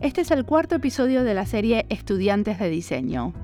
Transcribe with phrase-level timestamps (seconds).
[0.00, 3.34] Este es el cuarto episodio de la serie Estudiantes de Diseño.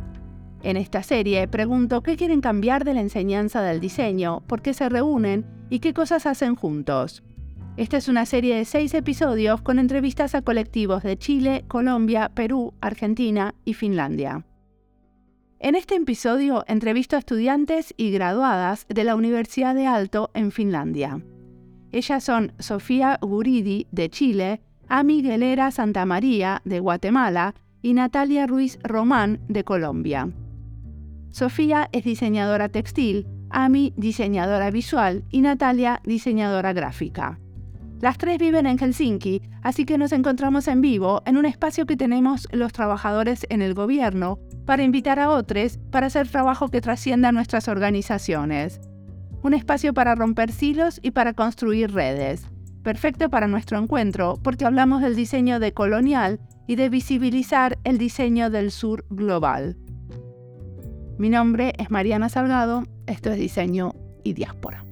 [0.63, 4.89] En esta serie pregunto qué quieren cambiar de la enseñanza del diseño, por qué se
[4.89, 7.23] reúnen y qué cosas hacen juntos.
[7.77, 12.73] Esta es una serie de seis episodios con entrevistas a colectivos de Chile, Colombia, Perú,
[12.81, 14.47] Argentina y Finlandia.
[15.59, 21.23] En este episodio entrevisto a estudiantes y graduadas de la Universidad de Alto en Finlandia.
[21.93, 28.79] Ellas son Sofía Guridi, de Chile, Ami Guelera Santa María, de Guatemala, y Natalia Ruiz
[28.83, 30.29] Román, de Colombia.
[31.31, 37.39] Sofía es diseñadora textil, Ami diseñadora visual y Natalia diseñadora gráfica.
[38.01, 41.97] Las tres viven en Helsinki, así que nos encontramos en vivo en un espacio que
[41.97, 47.33] tenemos los trabajadores en el gobierno para invitar a otros para hacer trabajo que trascienda
[47.33, 48.81] nuestras organizaciones.
[49.43, 52.49] Un espacio para romper silos y para construir redes
[52.87, 58.49] perfecto para nuestro encuentro porque hablamos del diseño de colonial y de visibilizar el diseño
[58.49, 59.77] del sur global.
[61.19, 63.93] Mi nombre es Mariana Salgado, esto es Diseño
[64.23, 64.86] y Diáspora.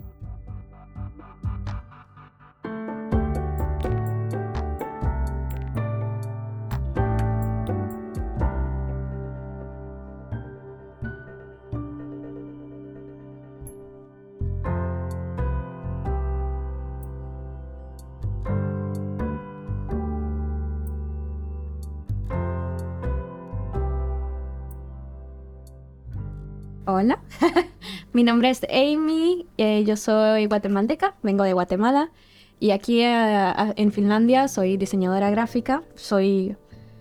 [26.97, 27.19] Hola,
[28.12, 32.12] mi nombre es Amy, eh, yo soy guatemalteca, vengo de Guatemala
[32.60, 36.56] y aquí eh, en Finlandia soy diseñadora gráfica, soy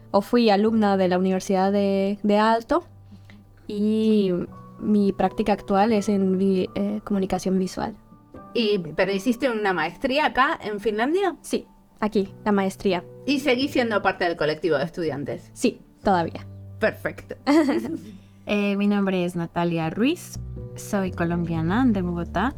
[0.09, 2.86] o fui alumna de la Universidad de, Alto
[3.68, 4.31] y
[4.80, 7.96] mi práctica actual es en eh, comunicación visual.
[8.56, 11.36] ¿Y, ¿Pero hiciste una maestría acá en Finlandia?
[11.42, 11.68] Sí,
[12.00, 13.04] aquí, la maestría.
[13.28, 15.52] ¿Y seguís siendo parte del colectivo de estudiantes?
[15.54, 16.48] Sí, todavía.
[16.80, 17.36] Perfecto.
[18.46, 20.38] Eh, mi nombre es Natalia Ruiz,
[20.76, 22.54] soy colombiana de Bogotá,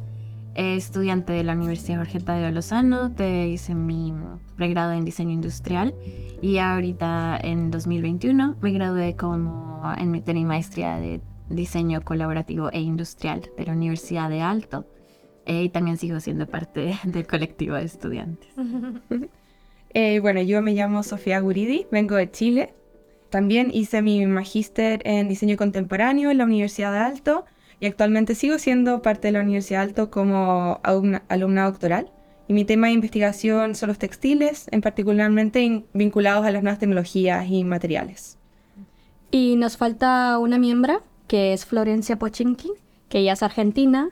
[0.55, 4.11] estudiante de la Universidad Jorge de Lozano, te hice mi
[4.55, 5.93] pregrado en diseño industrial
[6.41, 13.43] y ahorita en 2021 me gradué como en mi, maestría de diseño colaborativo e industrial
[13.55, 14.87] de la Universidad de Alto
[15.45, 18.49] eh, y también sigo siendo parte del colectivo de estudiantes.
[19.97, 22.73] Eh, bueno, yo me llamo Sofía Guridi, vengo de Chile,
[23.35, 27.43] también hice mi magíster en diseño contemporáneo en la Universidad de Alto
[27.81, 32.09] y actualmente sigo siendo parte de la Universidad de Alto como alumna, doctoral.
[32.47, 37.45] Y mi tema de investigación son los textiles, en particularmente vinculados a las nuevas tecnologías
[37.49, 38.37] y materiales.
[39.31, 42.71] Y nos falta una miembro, que es Florencia Pochinki,
[43.09, 44.11] que ella es argentina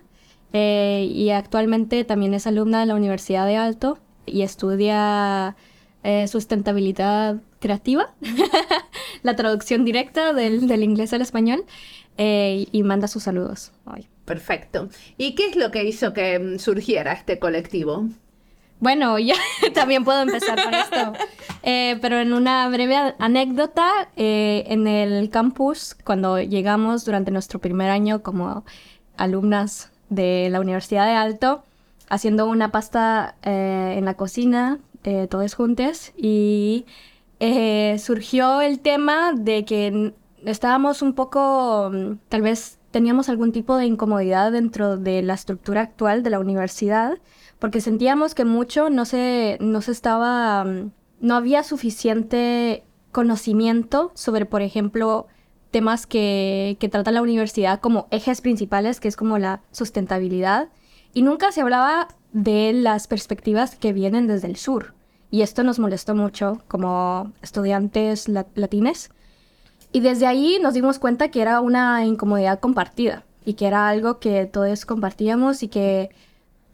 [0.51, 5.55] eh, y actualmente también es alumna de la Universidad de Alto y estudia
[6.03, 8.13] eh, sustentabilidad creativa,
[9.23, 11.63] la traducción directa del, inglés al español,
[12.17, 14.07] eh, y manda sus saludos hoy.
[14.25, 14.89] Perfecto.
[15.17, 18.05] ¿Y qué es lo que hizo que mm, surgiera este colectivo?
[18.81, 19.33] Bueno, yo
[19.73, 21.13] también puedo empezar con esto.
[21.65, 28.21] Eh, pero en una breve anécdota, en el campus, cuando llegamos durante nuestro primer año
[28.21, 28.65] como
[29.15, 31.63] alumnas de la Universidad de Alto,
[32.09, 36.85] haciendo una pasta en la cocina eh, todos juntos y
[37.45, 40.13] eh, surgió el tema de que
[40.45, 45.81] estábamos un poco, mm, tal vez teníamos algún tipo de incomodidad dentro de la estructura
[45.81, 47.17] actual de la universidad,
[47.59, 54.45] porque sentíamos que mucho no se, no se estaba, mm, no había suficiente conocimiento sobre,
[54.45, 55.27] por ejemplo,
[55.69, 60.69] temas que, que trata la universidad como ejes principales, que es como la sustentabilidad,
[61.13, 64.93] y nunca se hablaba de las perspectivas que vienen desde el sur.
[65.33, 69.09] Y esto nos molestó mucho como estudiantes latines.
[69.91, 74.19] Y desde ahí nos dimos cuenta que era una incomodidad compartida y que era algo
[74.19, 76.11] que todos compartíamos y que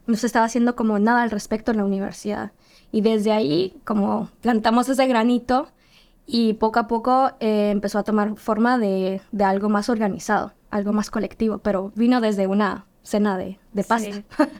[0.06, 2.52] no se estaba haciendo como nada al respecto en la universidad.
[2.92, 5.68] Y desde ahí como plantamos ese granito
[6.26, 10.92] y poco a poco eh, empezó a tomar forma de, de, algo más organizado, algo
[10.92, 14.22] más colectivo, pero vino desde una cena de, de pasta.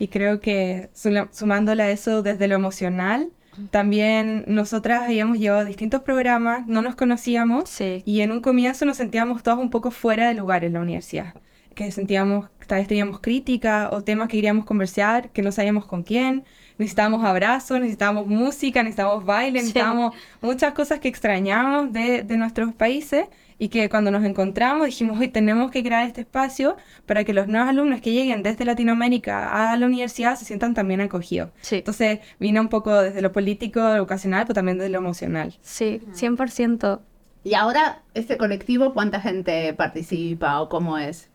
[0.00, 0.90] Y creo que
[1.32, 3.32] sumándole a eso desde lo emocional,
[3.70, 9.42] también nosotras habíamos llevado distintos programas, no nos conocíamos y en un comienzo nos sentíamos
[9.42, 11.34] todos un poco fuera de lugar en la universidad.
[11.74, 16.02] Que sentíamos, tal vez teníamos crítica o temas que queríamos conversar, que no sabíamos con
[16.02, 16.44] quién.
[16.76, 23.26] Necesitábamos abrazos, necesitábamos música, necesitábamos baile, necesitábamos muchas cosas que extrañábamos de, de nuestros países
[23.58, 26.76] y que cuando nos encontramos dijimos, hoy tenemos que crear este espacio
[27.06, 31.00] para que los nuevos alumnos que lleguen desde Latinoamérica a la universidad se sientan también
[31.00, 31.50] acogidos.
[31.60, 31.76] Sí.
[31.76, 35.54] Entonces vino un poco desde lo político, educacional, pero también desde lo emocional.
[35.60, 37.00] Sí, 100%.
[37.44, 41.30] Y ahora, este colectivo, ¿cuánta gente participa o cómo es?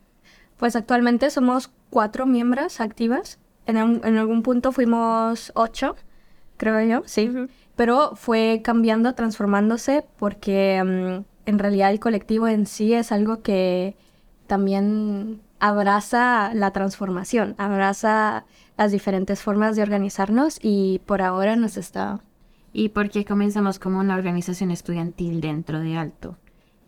[0.58, 3.40] Pues actualmente somos cuatro miembros activas.
[3.66, 5.96] En, un- en algún punto fuimos ocho,
[6.58, 7.31] creo yo, sí.
[7.75, 13.95] Pero fue cambiando, transformándose, porque mm, en realidad el colectivo en sí es algo que
[14.48, 18.45] también abraza la transformación, abraza
[18.78, 22.22] las diferentes formas de organizarnos y por ahora nos está...
[22.75, 26.38] Y porque comenzamos como una organización estudiantil dentro de Alto,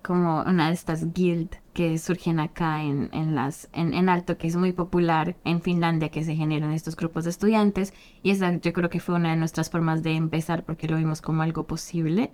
[0.01, 4.47] como una de estas guild que surgen acá en, en las, en, en Alto, que
[4.47, 7.93] es muy popular en Finlandia, que se generan estos grupos de estudiantes.
[8.23, 11.21] Y esa yo creo que fue una de nuestras formas de empezar porque lo vimos
[11.21, 12.31] como algo posible.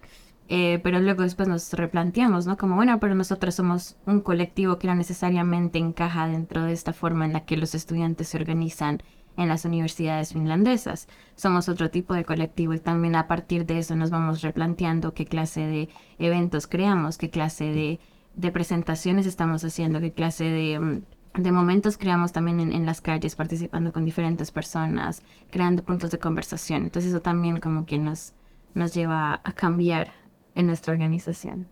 [0.53, 2.57] Eh, pero luego después nos replanteamos, ¿no?
[2.57, 7.24] Como, bueno, pero nosotros somos un colectivo que no necesariamente encaja dentro de esta forma
[7.25, 9.01] en la que los estudiantes se organizan
[9.38, 11.07] en las universidades finlandesas.
[11.38, 15.25] Somos otro tipo de colectivo y también a partir de eso nos vamos replanteando qué
[15.25, 15.88] clase de
[16.19, 18.01] eventos creamos, qué clase de,
[18.36, 23.00] de presentaciones estamos haciendo, qué clase de, mm, de momentos creamos también en, en las
[23.00, 26.83] calles, participando con diferentes personas, creando puntos de conversación.
[26.83, 28.33] Entonces eso también como que nos,
[28.74, 30.12] nos lleva a cambiar
[30.56, 31.68] en nuestra organización.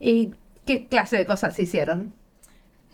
[0.00, 0.30] ¿Y
[0.66, 2.14] qué clase de cosas hicieron?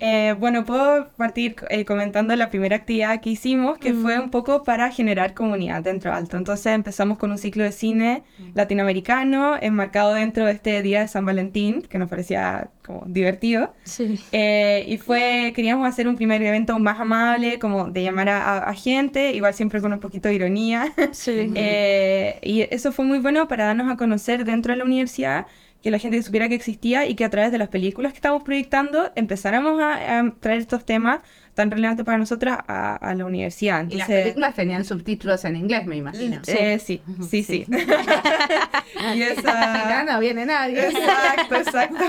[0.00, 4.62] Eh, bueno, puedo partir eh, comentando la primera actividad que hicimos, que fue un poco
[4.62, 6.36] para generar comunidad dentro de Alto.
[6.36, 8.22] Entonces empezamos con un ciclo de cine
[8.54, 13.74] latinoamericano enmarcado dentro de este Día de San Valentín, que nos parecía como divertido.
[13.82, 14.20] Sí.
[14.30, 18.70] Eh, y fue, queríamos hacer un primer evento más amable, como de llamar a, a-
[18.70, 20.92] a gente, igual siempre con un poquito de ironía.
[21.12, 21.52] Sí.
[21.56, 25.46] Eh, y eso fue muy bueno para darnos a conocer dentro de la universidad,
[25.82, 28.42] que la gente supiera que existía y que a través de las películas que estamos
[28.42, 31.20] proyectando empezáramos a, a traer estos temas
[31.54, 33.86] tan relevantes para nosotras a, a la universidad.
[33.88, 36.40] Y las películas tenían subtítulos en inglés, me imagino.
[36.46, 37.66] eh, sí, sí, sí.
[39.14, 40.04] y esa...
[40.04, 40.88] no viene nadie.
[40.88, 42.04] Exacto, exacto.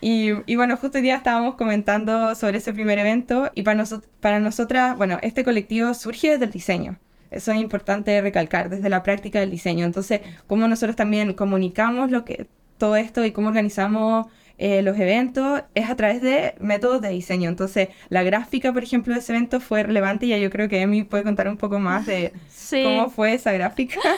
[0.00, 4.04] Y, y bueno, justo hoy día estábamos comentando sobre ese primer evento y para, nosot-
[4.20, 6.98] para nosotras, bueno, este colectivo surge desde el diseño.
[7.30, 9.84] Eso es importante recalcar, desde la práctica del diseño.
[9.86, 12.46] Entonces, cómo nosotros también comunicamos lo que,
[12.78, 14.26] todo esto y cómo organizamos
[14.58, 17.48] eh, los eventos es a través de métodos de diseño.
[17.48, 20.82] Entonces, la gráfica, por ejemplo, de ese evento fue relevante y ya yo creo que
[20.82, 22.82] Emi puede contar un poco más de Sí.
[22.82, 23.98] cómo fue esa gráfica.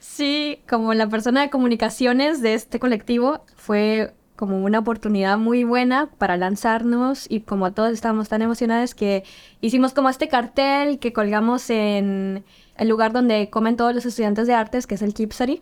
[0.00, 6.10] Sí, como la persona de comunicaciones de este colectivo fue como una oportunidad muy buena
[6.16, 9.24] para lanzarnos y como todos estábamos tan emocionados que
[9.60, 12.44] hicimos como este cartel que colgamos en
[12.76, 15.60] el lugar donde comen todos los estudiantes de artes, que es el Kipsari,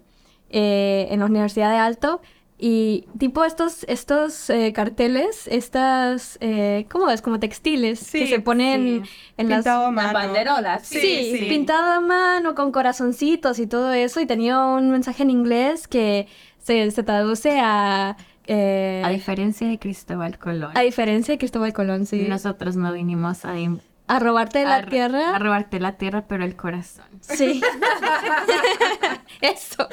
[0.51, 2.21] eh, en la Universidad de Alto.
[2.59, 7.23] Y tipo estos, estos eh, carteles, estas, eh, ¿cómo es?
[7.23, 9.11] Como textiles que se ponen sí.
[9.39, 9.65] en las...
[9.65, 10.87] Banderolas.
[10.87, 11.45] Sí, Sí, sí.
[11.49, 14.21] pintado a mano con corazoncitos y todo eso.
[14.21, 16.29] Y tenía un mensaje en inglés que
[16.59, 18.19] se, se traduce a...
[18.47, 22.27] eh, A diferencia de Cristóbal Colón, a diferencia de Cristóbal Colón, sí.
[22.29, 25.35] nosotros no vinimos a, robarte la tierra.
[25.35, 27.07] a robarte la tierra, pero el corazón.
[27.21, 27.61] Sí.
[29.41, 29.89] Eso.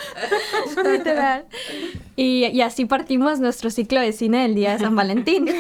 [0.84, 1.46] Literal.
[2.16, 5.48] Y, y así partimos nuestro ciclo de cine el día de San Valentín.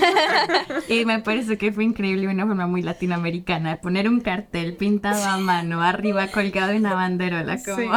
[0.87, 5.23] Y me parece que fue increíble una forma muy latinoamericana de poner un cartel pintado
[5.25, 7.93] a mano arriba colgado en una banderola como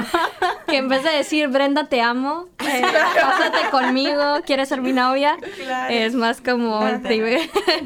[0.66, 2.82] que en vez de decir Brenda te amo, eh,
[3.20, 5.92] pásate conmigo, quieres ser mi novia, Claro.
[5.94, 6.80] es más como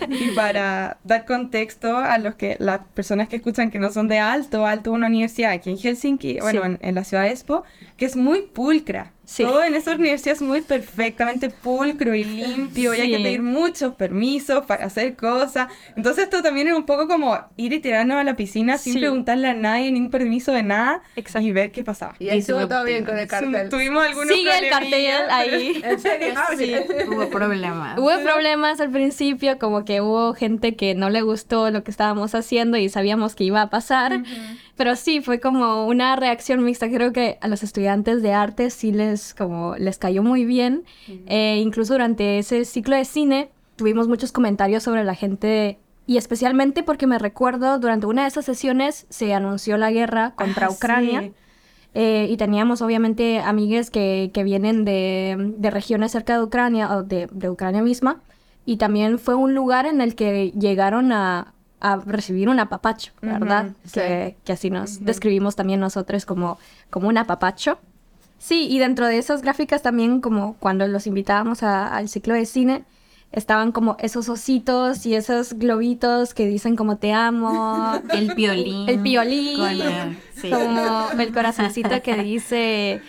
[0.09, 4.19] Y para dar contexto a los que las personas que escuchan que no son de
[4.19, 7.65] Alto, Alto una universidad aquí en Helsinki, bueno, en, en la ciudad de Espoo,
[7.97, 9.13] que es muy pulcra.
[9.31, 9.45] Sí.
[9.45, 13.23] Todo en esa universidad es muy perfectamente pulcro y limpio, y hay que Sí.
[13.23, 15.69] pedir muchos permisos para hacer cosas.
[15.97, 18.99] Entonces esto también es un poco como ir y tirarnos a la piscina sin Sí.
[18.99, 21.47] preguntarle a nadie, ni un permiso de nada, Exacto.
[21.47, 22.17] y ver qué pasaba.
[22.19, 23.69] Y estuvo sube todo bien con el cartel.
[23.69, 25.81] Tuvimos algunos Sigue el cartel ahí.
[25.85, 26.35] ¿En serio?
[26.59, 26.75] Sí.
[27.09, 27.99] hubo problemas.
[28.01, 32.35] Hubo problemas al principio, como que hubo gente que no le gustó lo que estábamos
[32.35, 34.25] haciendo y sabíamos que iba a pasar.
[34.77, 36.89] Pero sí, fue como una reacción mixta.
[36.89, 40.85] Creo que a los estudiantes de arte sí les, como, les cayó muy bien.
[41.27, 46.83] Eh, incluso durante ese ciclo de cine tuvimos muchos comentarios sobre la gente y especialmente
[46.83, 51.21] porque me recuerdo durante una de esas sesiones se anunció la guerra contra Ah, Ucrania.
[51.23, 51.33] sí.
[51.95, 57.03] Eh, y teníamos obviamente amigues que, que vienen de, de regiones cerca de Ucrania o
[57.03, 58.21] de, de Ucrania misma.
[58.67, 63.73] Y también fue un lugar en el que llegaron a, a recibir un apapacho, ¿verdad?
[63.93, 66.59] Que, que así nos describimos también nosotros como,
[66.91, 67.79] como un apapacho.
[68.43, 72.47] Sí, y dentro de esas gráficas también, como cuando los invitábamos a- al ciclo de
[72.47, 72.85] cine,
[73.33, 78.89] estaban como esos ositos y esos globitos que dicen como te amo, El violín.
[78.89, 80.51] el piolín, Con el- sí.
[80.51, 83.03] como el corazoncito que dice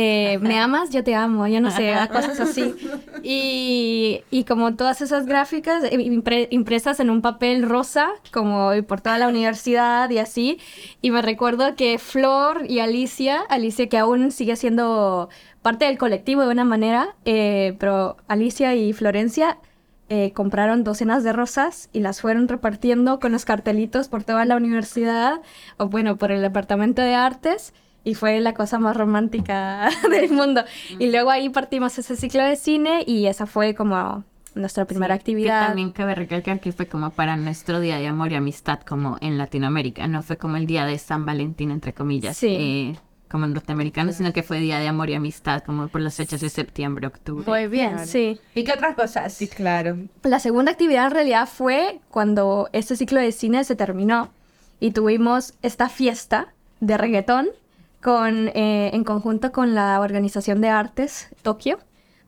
[0.00, 2.72] eh, me amas, yo te amo, yo no sé, cosas así.
[3.24, 9.00] Y, y como todas esas gráficas eh, impre- impresas en un papel rosa, como por
[9.00, 10.58] toda la universidad y así.
[11.02, 15.28] Y me recuerdo que Flor y Alicia, Alicia que aún sigue siendo
[15.62, 19.58] parte del colectivo de una manera, eh, pero Alicia y Florencia
[20.08, 24.56] eh, compraron docenas de rosas y las fueron repartiendo con los cartelitos por toda la
[24.56, 25.40] universidad,
[25.76, 27.74] o bueno, por el departamento de artes,
[28.08, 30.62] y fue la cosa más romántica del mundo.
[30.98, 34.24] Y luego ahí partimos ese ciclo de cine y esa fue como
[34.54, 35.66] nuestra primera Que actividad.
[35.66, 39.36] también cabe recalcar que fue como para nuestro día de amor y amistad como en
[39.38, 42.56] Latinoamérica, no fue como el día de San Valentín, entre comillas, Sí.
[42.58, 42.98] eh,
[43.30, 46.40] como en norteamericanos, sino que fue día de amor y amistad como por las fechas
[46.40, 47.44] de septiembre, octubre.
[47.46, 48.06] Muy bien.
[48.06, 48.40] Sí.
[48.54, 49.34] ¿Y qué otras cosas?
[49.34, 49.98] Sí, claro.
[50.22, 54.30] La segunda actividad en realidad fue cuando este ciclo de cine se terminó
[54.80, 57.48] y tuvimos esta fiesta de reggaetón
[58.02, 61.78] con, eh, en conjunto con la Organización de Artes Tokio,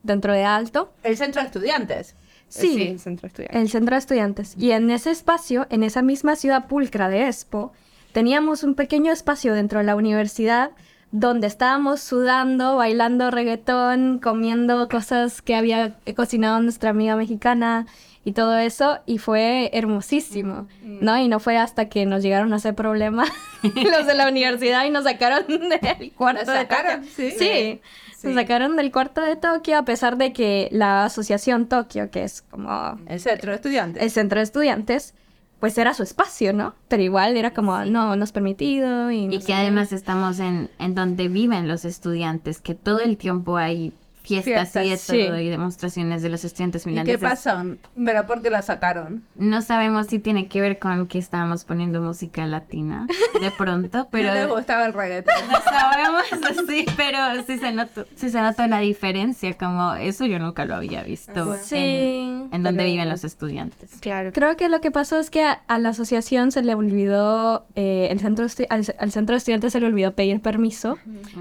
[0.03, 2.17] dentro de Alto, El centro de estudiantes.
[2.49, 2.75] Sí.
[2.75, 3.59] Sí, el centro estudiante.
[3.59, 4.55] el centro de estudiantes.
[4.59, 7.73] Y en ese espacio, en esa misma ciudad pulcra de Expo,
[8.13, 10.73] teníamos un pequeño espacio dentro de la universidad
[11.13, 17.87] donde estábamos sudando, bailando reggaetón, comiendo cosas que había cocinado nuestra amiga mexicana
[18.25, 21.17] y todo eso, y fue hermosísimo, ¿no?
[21.19, 23.31] Y no fue hasta que nos llegaron a hacer problemas
[23.63, 27.01] los de la universidad y nos sacaron del cuarto ¿Nos de sacaron?
[27.03, 27.31] Tokio.
[27.31, 27.81] Sí.
[28.13, 32.25] Sí, nos sacaron del cuarto de Tokio a pesar de que la asociación Tokio, que
[32.25, 34.03] es como El centro de estudiantes.
[34.03, 35.15] el centro de estudiantes,
[35.59, 36.75] pues era su espacio, ¿no?
[36.89, 39.27] Pero igual era como, no, no es permitido y...
[39.27, 43.57] no Y que además estamos en, en donde viven los estudiantes, que todo el tiempo
[43.57, 45.43] hay fiestas, y de Fiestas, todo, sí.
[45.43, 47.21] y demostraciones de los estudiantes ¿Y qué finlandeses.
[47.21, 47.63] pasó?
[48.05, 49.25] ¿Pero por qué la sacaron?
[49.37, 53.07] No sabemos si tiene que ver con que estábamos poniendo música latina
[53.41, 55.35] de pronto, Pero pero le gustaba el reggaetón.
[55.51, 56.23] no sabemos
[56.69, 60.75] sí, pero sí se notó, sí se notó la diferencia, como eso yo nunca lo
[60.75, 61.77] había visto Sí.
[61.77, 63.91] en, en donde Pero- viven los estudiantes.
[64.01, 64.31] Claro.
[64.33, 68.09] Creo que lo que pasó es que a, a la asociación se le olvidó, eh,
[68.11, 70.99] el centro al, al centro de estudiantes se le olvidó pedir permiso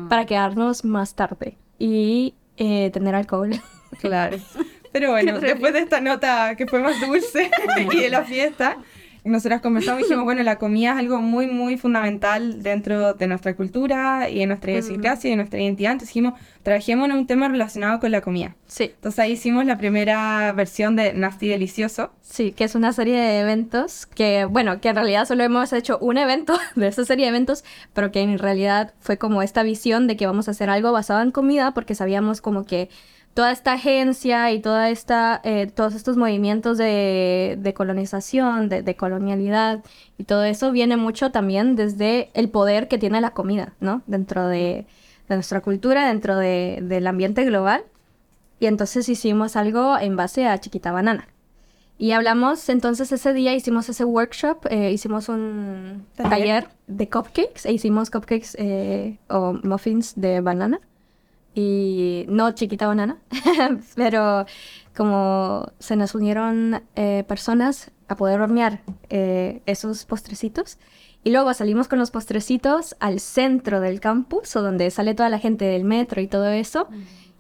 [0.10, 3.52] para quedarnos más tarde y eh, tener alcohol.
[4.00, 4.38] Claro.
[4.92, 7.50] Pero bueno, después de esta nota que fue más dulce
[7.92, 8.78] y de la fiesta,
[9.24, 13.56] nosotras conversamos y dijimos, bueno, la comida es algo muy, muy fundamental dentro de nuestra
[13.56, 15.92] cultura y de nuestra idiosincrasia y de nuestra identidad.
[15.94, 18.56] Entonces dijimos, trabajemos en un tema relacionado con la comida.
[18.68, 18.92] Sí.
[18.96, 22.12] Entonces ahí hicimos la primera versión de Nasty Delicioso.
[22.22, 25.98] Sí, que es una serie de eventos que, bueno, que en realidad solo hemos hecho
[26.00, 30.08] un evento de esa serie de eventos, pero que en realidad fue como esta visión
[30.08, 32.90] de que vamos a hacer algo basado en comida, porque sabíamos como que
[33.40, 38.96] toda esta agencia y toda esta, eh, todos estos movimientos de, de colonización, de, de
[38.98, 39.82] colonialidad
[40.18, 44.02] y todo eso viene mucho también desde el poder que tiene la comida, ¿no?
[44.08, 44.86] Dentro de,
[45.30, 47.84] de nuestra cultura, dentro de- del ambiente global.
[48.60, 51.30] Y entonces hicimos algo en base a Chiquita Banana.
[51.98, 56.30] Y hablamos, entonces ese día hicimos ese workshop, eh, hicimos un Taller.
[56.30, 60.82] taller de cupcakes e hicimos cupcakes eh, o muffins de banana.
[61.60, 63.18] Y no chiquita banana,
[63.96, 64.46] pero
[64.96, 70.78] como se nos unieron eh, personas a poder hornear eh, esos postrecitos.
[71.22, 75.38] Y luego salimos con los postrecitos al centro del campus, o donde sale toda la
[75.38, 76.88] gente del metro y todo eso.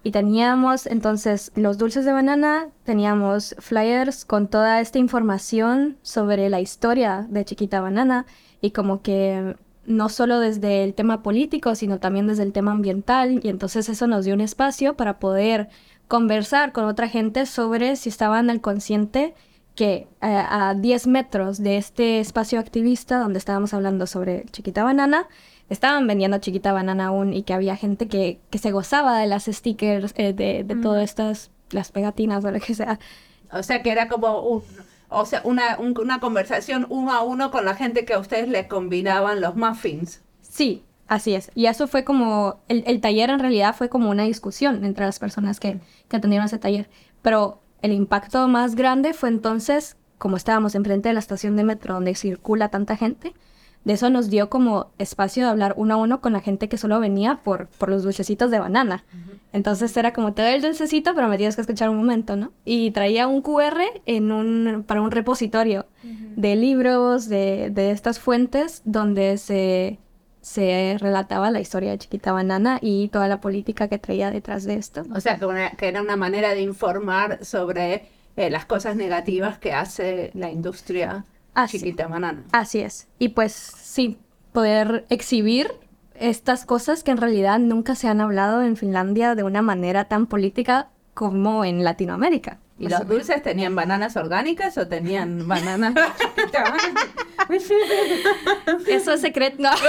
[0.04, 6.60] Y teníamos entonces los dulces de banana, teníamos flyers con toda esta información sobre la
[6.60, 8.26] historia de Chiquita Banana
[8.60, 9.56] y como que
[9.86, 13.40] no solo desde el tema político, sino también desde el tema ambiental.
[13.44, 15.70] Y entonces eso nos dio un espacio para poder
[16.08, 19.34] conversar con otra gente sobre si estaban al consciente
[19.76, 25.28] que eh, a 10 metros de este espacio activista donde estábamos hablando sobre Chiquita Banana,
[25.70, 29.46] estaban vendiendo Chiquita Banana aún y que había gente que, que se gozaba de las
[29.46, 33.00] stickers, eh, de, de todas estas, las pegatinas o lo que sea.
[33.52, 34.64] O sea que era como un,
[35.10, 38.48] o sea, una, un- una conversación uno a uno con la gente que a ustedes
[38.48, 40.22] le combinaban los muffins.
[40.42, 41.52] Sí, así es.
[41.56, 45.20] Y eso fue como, el, el taller en realidad fue como una discusión entre las
[45.20, 46.90] personas que, que atendieron ese taller.
[47.22, 51.94] Pero el impacto más grande fue entonces, como estábamos enfrente de la estación de metro
[51.96, 53.34] donde circula tanta gente,
[53.86, 56.78] de eso nos dio como espacio de hablar uno a uno con la gente que
[56.78, 59.04] solo venía por, por los dulcecitos de banana.
[59.54, 62.52] Entonces era como te doy el dulcecito, pero me tienes que escuchar un momento, ¿no?
[62.66, 68.82] Y traía un QR en un, para un repositorio de libros, de, de estas fuentes
[68.86, 69.98] donde se,
[70.42, 74.76] se relataba la historia de Chiquita Banana y toda la política que traía detrás de
[74.76, 75.04] esto.
[75.16, 79.58] O sea, que, una- que era una manera de informar sobre eh, las cosas negativas
[79.58, 81.26] que hace la industria
[81.64, 81.80] Así.
[81.80, 82.44] chiquita banana.
[82.52, 83.08] Así es.
[83.20, 84.18] Y pues sí,
[84.52, 85.72] poder exhibir
[86.16, 90.28] estas cosas que en realidad nunca se han hablado en Finlandia de una manera tan
[90.28, 92.60] política como en Latinoamérica.
[92.80, 96.74] ¿Y los dulces tenían bananas orgánicas o tenían bananas chiquitas?
[98.88, 99.56] Eso es secreto.
[99.64, 99.72] No.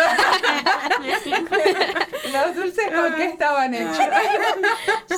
[2.33, 3.99] Los dulces con qué estaban hechos.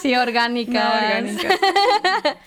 [0.01, 0.85] Sí, orgánicas.
[1.03, 1.59] orgánicas.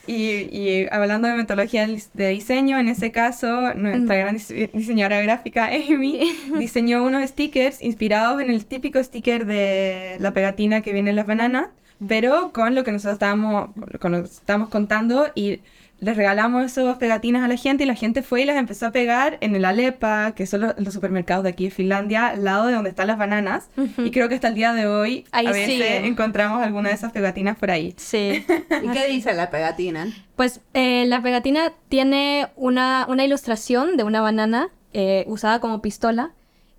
[0.08, 0.16] Y,
[0.52, 6.36] y hablando de metodología de diseño, en ese caso, nuestra gran dise- diseñadora gráfica, Amy,
[6.58, 11.28] diseñó unos stickers inspirados en el típico sticker de la pegatina que viene en las
[11.28, 11.68] bananas,
[12.08, 15.62] pero con lo que nosotros estábamos, con lo que estábamos contando y
[16.02, 18.92] les regalamos esas pegatinas a la gente y la gente fue y las empezó a
[18.92, 22.68] pegar en el Alepa, que son los, los supermercados de aquí de Finlandia, al lado
[22.68, 23.70] de donde están las bananas.
[23.98, 26.04] Y creo que hasta el día de hoy Ahí a veces siguen.
[26.06, 27.94] encontramos alguna de esas pegatinas por ahí.
[27.98, 28.46] Sí.
[28.84, 30.08] ¿Y qué dice la pegatina?
[30.36, 36.34] Pues eh, la pegatina tiene una, una ilustración de una banana eh, usada como pistola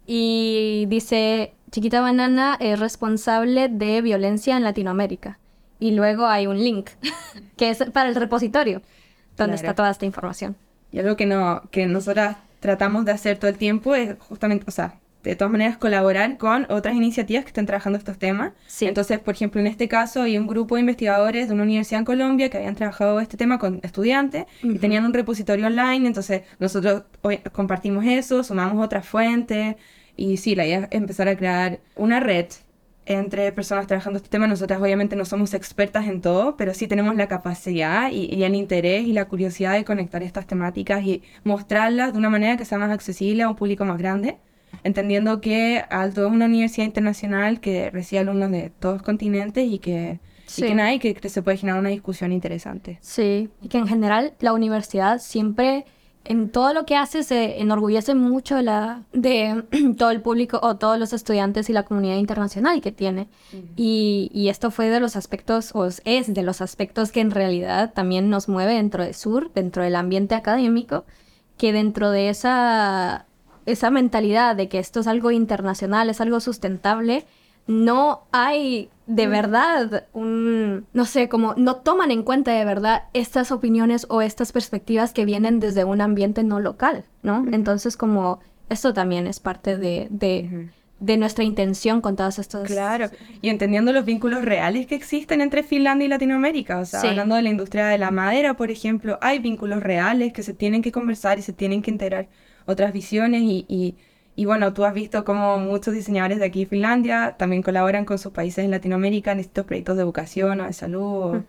[0.06, 5.38] y dice, chiquita banana es responsable de violencia en Latinoamérica.
[5.78, 6.90] Y luego hay un link
[7.56, 8.82] que es para el repositorio
[9.36, 9.54] donde Claro.
[9.54, 10.56] está toda esta información.
[10.92, 14.70] Y algo que, no, que nosotras tratamos de hacer todo el tiempo es justamente, o
[14.70, 18.52] sea, de todas maneras colaborar con otras iniciativas que estén trabajando estos temas.
[18.68, 18.86] Sí.
[18.86, 22.04] Entonces, por ejemplo, en este caso hay un grupo de investigadores de una universidad en
[22.04, 27.02] Colombia que habían trabajado este tema con estudiantes y tenían un repositorio online, entonces nosotros
[27.22, 29.74] hoy compartimos eso, sumamos otras fuentes
[30.16, 32.46] y sí, la idea es empezar a crear una red
[33.08, 34.46] entre personas trabajando este tema.
[34.48, 38.54] Nosotras obviamente no somos expertas en todo, pero sí tenemos la capacidad y, y el
[38.56, 42.78] interés y la curiosidad de conectar estas temáticas y mostrarlas de una manera que sea
[42.78, 44.38] más accesible a un público más grande,
[44.82, 49.78] entendiendo que Alto es una universidad internacional que recibe alumnos de todos los continentes y
[49.78, 50.64] que, Sí.
[50.64, 52.98] y que, nada, y que, que se puede generar una discusión interesante.
[53.02, 55.84] Sí, y que en general la universidad siempre
[56.28, 59.64] en todo lo que hace se enorgullece mucho de, la, de
[59.98, 63.28] todo el público o todos los estudiantes y la comunidad internacional que tiene.
[63.76, 67.92] y, y esto fue de los aspectos, o es de los aspectos que en realidad
[67.94, 71.04] también nos mueve dentro de Sur, dentro del ambiente académico,
[71.56, 73.26] que dentro de esa,
[73.64, 77.26] esa mentalidad de que esto es algo internacional, es algo sustentable,
[77.66, 83.52] no hay de verdad un, no sé, como no toman en cuenta de verdad estas
[83.52, 87.44] opiniones o estas perspectivas que vienen desde un ambiente no local, ¿no?
[87.52, 92.64] Entonces como esto también es parte de, de, de nuestra intención con todas estas...
[92.68, 97.06] Claro, y entendiendo los vínculos reales que existen entre Finlandia y Latinoamérica, o sea, Sí.
[97.06, 100.82] hablando de la industria de la madera, por ejemplo, hay vínculos reales que se tienen
[100.82, 102.28] que conversar y se tienen que integrar
[102.64, 103.94] otras visiones y, y,
[104.36, 108.18] y bueno, tú has visto cómo muchos diseñadores de aquí de Finlandia también colaboran con
[108.18, 111.44] sus países en Latinoamérica en estos proyectos de educación o de salud o,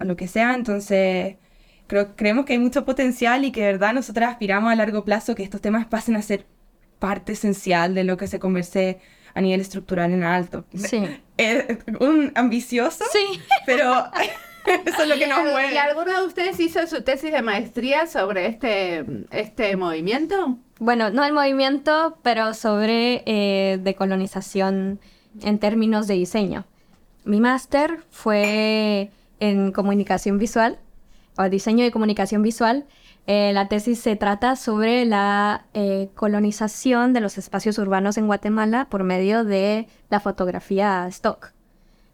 [0.00, 1.36] o lo que sea, entonces
[1.86, 5.34] creo, creemos que hay mucho potencial y que de verdad nosotras aspiramos a largo plazo
[5.34, 6.44] que estos temas pasen a ser
[6.98, 8.98] parte esencial de lo que se converse
[9.34, 10.64] a nivel estructural en alto.
[10.74, 11.04] Sí.
[11.36, 11.64] Es
[12.00, 13.40] un ambicioso, Sí.
[13.66, 14.04] pero
[14.86, 15.78] eso es lo que nos ¿Y mueve.
[15.78, 20.58] alguno de ustedes hizo su tesis de maestría sobre este, este movimiento?
[20.78, 25.00] Bueno, no el movimiento, pero sobre eh, decolonización
[25.40, 26.64] en términos de diseño.
[27.24, 30.78] Mi máster fue en comunicación visual
[31.36, 32.84] o diseño de comunicación visual.
[33.26, 38.88] Eh, la tesis se trata sobre la eh, colonización de los espacios urbanos en Guatemala
[38.90, 41.52] por medio de la fotografía stock.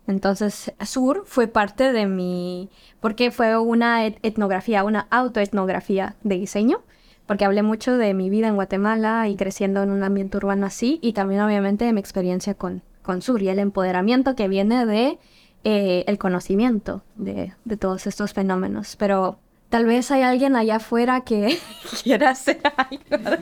[0.08, 2.68] Entonces, Sur fue parte de mi,
[3.00, 6.80] porque fue una et- etnografía, una autoetnografía de diseño,
[7.26, 10.98] porque hablé mucho de mi vida en Guatemala y creciendo en un ambiente urbano así,
[11.02, 15.18] y también obviamente de mi experiencia con, con Sur y el empoderamiento que viene de
[15.64, 18.96] eh, el conocimiento de, de todos estos fenómenos.
[18.96, 21.58] Pero tal vez hay alguien allá afuera que
[22.02, 23.36] quiera hacer algo.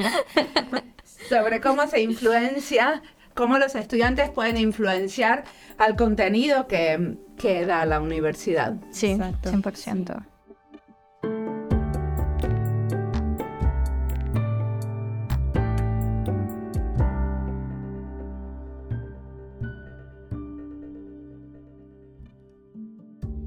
[1.28, 3.02] Sobre cómo se influencia,
[3.34, 5.44] cómo los estudiantes pueden influenciar
[5.78, 8.76] al contenido que, que da la universidad.
[8.90, 9.50] Sí, Exacto.
[9.50, 10.26] 100%.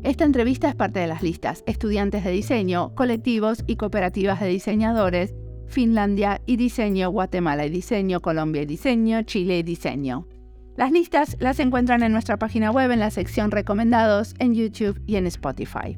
[0.03, 5.33] Esta entrevista es parte de las listas Estudiantes de Diseño, Colectivos y Cooperativas de Diseñadores,
[5.73, 10.27] Finlandia y Diseño, Guatemala y Diseño, Colombia y Diseño, Chile y Diseño.
[10.77, 15.15] Las listas las encuentran en nuestra página web en la sección Recomendados, en YouTube y
[15.15, 15.97] en Spotify.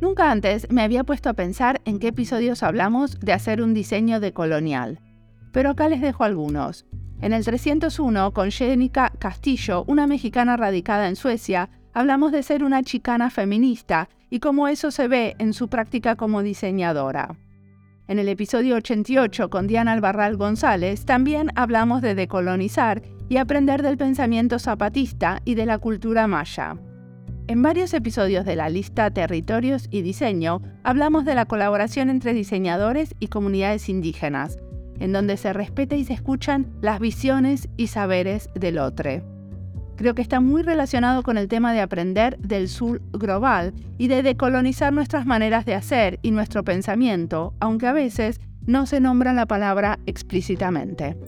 [0.00, 4.20] Nunca antes me había puesto a pensar en qué episodios hablamos de hacer un diseño
[4.20, 5.00] decolonial,
[5.52, 6.86] pero acá les dejo algunos.
[7.20, 12.84] En el 301, con Jenica Castillo, una mexicana radicada en Suecia, hablamos de ser una
[12.84, 17.36] chicana feminista y cómo eso se ve en su práctica como diseñadora.
[18.10, 23.98] En el episodio 88 con Diana Albarral González también hablamos de decolonizar y aprender del
[23.98, 26.76] pensamiento zapatista y de la cultura maya.
[27.46, 33.14] En varios episodios de la lista Territorios y Diseño hablamos de la colaboración entre diseñadores
[33.20, 34.58] y comunidades indígenas,
[34.98, 39.39] en donde se respeta y se escuchan las visiones y saberes del otro.
[40.00, 44.22] Creo que está muy relacionado con el tema de aprender del sur global y de
[44.22, 49.44] decolonizar nuestras maneras de hacer y nuestro pensamiento, aunque a veces no se nombra la
[49.44, 51.18] palabra explícitamente.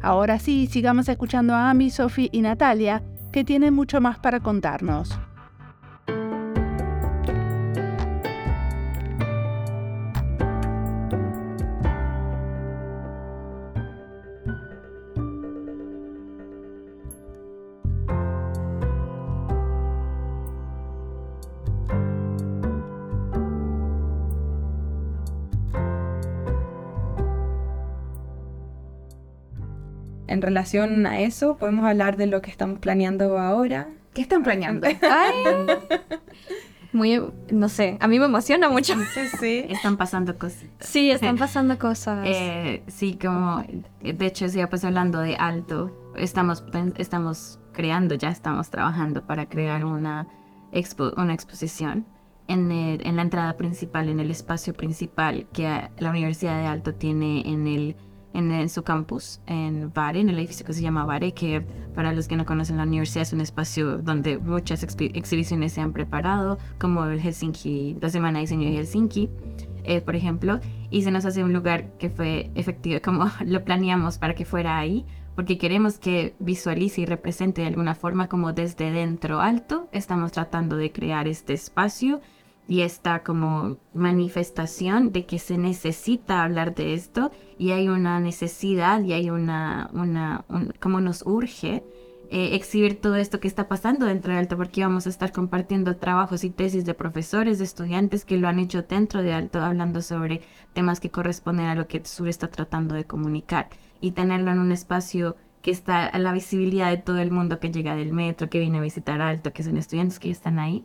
[0.00, 5.20] Ahora sí, sigamos escuchando a Ami, Sophie y Natalia, que tienen mucho más para contarnos.
[30.28, 33.88] En relación a eso, podemos hablar de lo que estamos planeando ahora.
[34.14, 34.86] ¿Qué están planeando?
[35.02, 35.34] Ay,
[36.92, 38.94] muy, no sé, a mí me emociona mucho.
[39.14, 39.64] Sí, sí.
[39.68, 40.64] Están pasando cosas.
[40.80, 42.26] Sí, están pasando cosas.
[42.26, 43.62] Eh, sí, como,
[44.00, 46.64] de hecho, ya pues hablando de alto, estamos,
[46.96, 50.28] estamos creando, ya estamos trabajando para crear una,
[50.72, 52.06] expo, una exposición
[52.48, 57.42] en, en la entrada principal, en el espacio principal que la Universidad de Alto tiene
[57.46, 57.96] en el
[58.34, 61.64] en, su campus en Vare, en el edificio que se llama Vare, que
[61.94, 65.92] para los que no conocen la universidad es un espacio donde muchas exhibiciones se han
[65.92, 69.30] preparado, como el Helsinki, la Semana de Diseño de Helsinki,
[69.84, 70.60] eh, por ejemplo,
[70.90, 74.78] y se nos hace un lugar que fue efectivo, como lo planeamos para que fuera
[74.78, 80.32] ahí, porque queremos que visualice y represente de alguna forma como desde dentro alto, estamos
[80.32, 82.20] tratando de crear este espacio
[82.68, 89.02] y esta como manifestación de que se necesita hablar de esto y hay una necesidad
[89.02, 90.44] y hay una, una
[90.78, 91.82] como nos urge
[92.30, 95.96] eh, exhibir todo esto que está pasando dentro de Alto, porque vamos a estar compartiendo
[95.96, 100.02] trabajos y tesis de profesores, de estudiantes que lo han hecho dentro de Alto, hablando
[100.02, 100.42] sobre
[100.74, 103.70] temas que corresponden a lo que Sur está tratando de comunicar
[104.02, 107.70] y tenerlo en un espacio que está a la visibilidad de todo el mundo que
[107.70, 110.84] llega del metro, que viene a visitar Alto, que son estudiantes que están ahí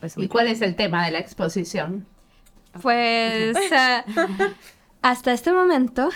[0.00, 2.06] pues, ¿Y cuál es el tema de la exposición?
[2.80, 4.04] Pues eh,
[5.02, 6.08] hasta este momento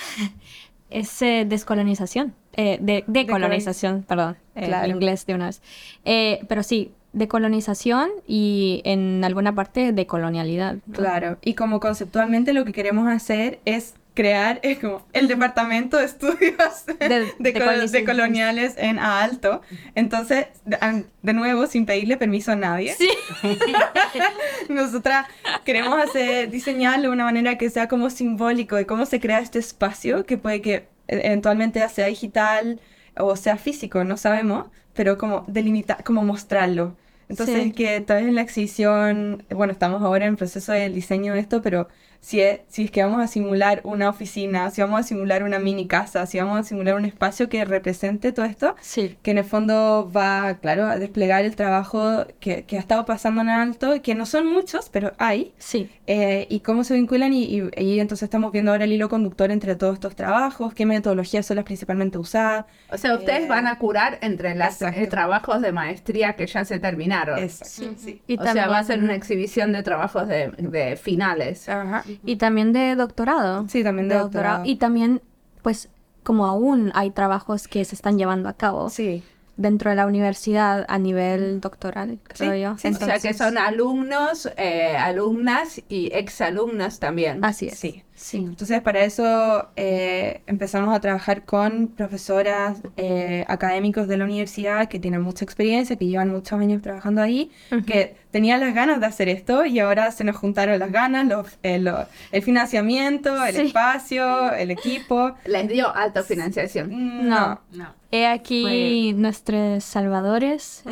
[0.90, 5.62] es eh, descolonización, eh, de, decolonización, perdón, en inglés de una vez.
[6.04, 10.76] pero sí, decolonización y en alguna parte de colonialidad.
[10.92, 16.04] Claro, y como conceptualmente lo que queremos hacer es crear es como el departamento de
[16.04, 16.86] estudios
[17.38, 19.60] de, coloniales en Alto.
[19.94, 22.94] Entonces, de, nuevo, sin pedirle permiso a nadie.
[22.94, 23.10] Sí.
[24.68, 25.26] Nosotras
[25.64, 29.58] queremos hacer, diseñarlo de una manera que sea como simbólico de cómo se crea este
[29.58, 32.80] espacio, que puede que eventualmente sea digital
[33.16, 36.96] o sea físico, no sabemos, pero como delimitar, como mostrarlo.
[37.28, 41.40] Entonces, que tal vez en la exhibición, bueno, estamos ahora en proceso de diseño de
[41.40, 41.88] esto, pero
[42.24, 45.58] si es, si es que vamos a simular una oficina, si vamos a simular una
[45.58, 48.76] mini casa, si vamos a simular un espacio que represente todo esto,
[49.20, 53.42] que en el fondo va, claro, a desplegar el trabajo que, que ha estado pasando
[53.42, 55.90] en alto, que no son muchos, pero hay, sí.
[56.06, 59.76] Eh, y cómo se vinculan, y, y, entonces estamos viendo ahora el hilo conductor entre
[59.76, 62.64] todos estos trabajos, qué metodologías son las principalmente usadas.
[62.90, 66.64] O sea, ustedes eh, van a curar entre los eh, trabajos de maestría que ya
[66.64, 67.38] se terminaron.
[67.38, 68.22] Exacto, sí.
[68.26, 71.68] Y o sea, va a ser una exhibición de trabajos de, de finales.
[71.68, 72.02] Ajá.
[72.24, 73.66] Y también de doctorado.
[73.68, 74.64] Sí, también de, doctorado.
[74.64, 75.22] Y también,
[75.62, 75.88] pues,
[76.22, 78.90] como aún hay trabajos que se están llevando a cabo.
[78.90, 79.22] Sí
[79.56, 82.72] dentro de la universidad a nivel doctoral, creo yo.
[82.72, 87.44] o sea que son alumnos, eh, alumnas y exalumnas también.
[87.44, 87.78] Así es.
[87.78, 88.02] Sí.
[88.14, 88.38] Sí.
[88.38, 95.00] Entonces, para eso eh, empezamos a trabajar con profesoras eh, académicos de la universidad que
[95.00, 97.50] tienen mucha experiencia, que llevan muchos años trabajando ahí,
[97.86, 101.58] que tenían las ganas de hacer esto y ahora se nos juntaron las ganas, los,
[101.62, 105.34] el, financiamiento, el espacio, el equipo.
[105.44, 106.90] ¿Les dio alta financiación?
[106.90, 107.94] Mm, no, no.
[108.12, 110.84] He aquí nuestros salvadores.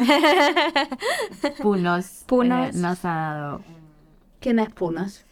[1.62, 2.24] Punos.
[2.26, 2.74] Punos.
[2.74, 3.60] Eh, nos ha dado.
[4.40, 5.24] ¿Quién es Punos?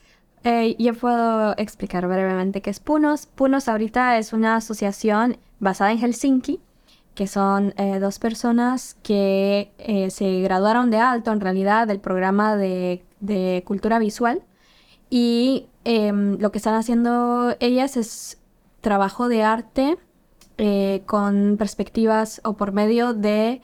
[0.44, 3.26] Eh, yo puedo explicar brevemente qué es Punos.
[3.26, 6.61] Punos ahorita es una asociación basada en Helsinki,
[7.14, 9.72] que son eh, dos personas que
[10.11, 13.03] se graduaron de alto en realidad del programa de,
[13.66, 14.42] cultura visual.
[15.11, 18.38] Y em, lo que están haciendo ellas es
[18.81, 19.98] trabajo de arte
[20.59, 23.62] eh, con perspectivas o por medio de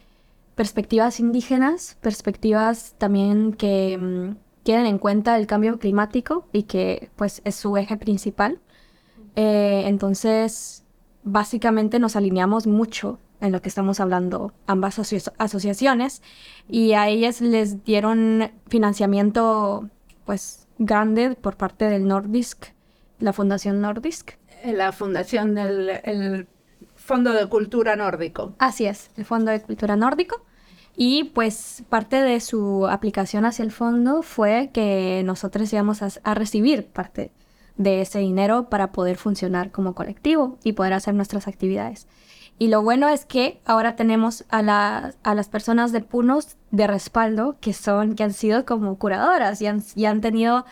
[0.54, 7.40] perspectivas indígenas, perspectivas también que mm, tienen en cuenta el cambio climático y que pues
[7.44, 8.58] es su eje principal.
[9.36, 10.84] Eh, entonces,
[11.22, 14.98] básicamente nos alineamos mucho en lo que estamos hablando ambas
[15.38, 16.20] asociaciones
[16.68, 19.88] y a ellas les dieron financiamiento
[20.24, 22.66] pues grande por parte del Nordisk,
[23.20, 24.32] la Fundación Nordisk.
[24.64, 26.48] Eh, la Fundación del
[26.96, 28.54] Fondo de Cultura Nórdico.
[28.58, 30.44] Así es, el Fondo de Cultura Nórdico.
[30.96, 36.86] Y pues parte de su aplicación hacia el fondo fue que nosotros íbamos a, recibir
[36.86, 37.32] parte
[37.76, 42.06] de ese dinero para poder funcionar como colectivo y poder hacer nuestras actividades.
[42.58, 47.56] Y lo bueno es que ahora tenemos a, a las personas de Punos de respaldo
[47.60, 50.64] que son, que han sido como curadoras y han, y han tenido